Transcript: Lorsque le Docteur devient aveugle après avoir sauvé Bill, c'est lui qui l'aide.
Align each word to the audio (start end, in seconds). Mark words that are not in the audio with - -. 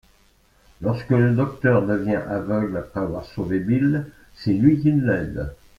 Lorsque 0.81 1.11
le 1.11 1.35
Docteur 1.35 1.85
devient 1.85 2.23
aveugle 2.27 2.75
après 2.77 3.01
avoir 3.01 3.23
sauvé 3.23 3.59
Bill, 3.59 4.07
c'est 4.33 4.51
lui 4.51 4.81
qui 4.81 4.91
l'aide. 4.91 5.53